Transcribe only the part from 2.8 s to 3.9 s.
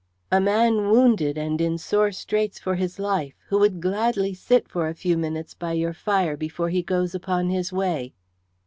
life, who would